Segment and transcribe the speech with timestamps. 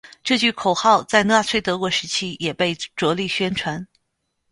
[0.23, 3.87] 这句口号在纳粹德国时期亦被着力宣传。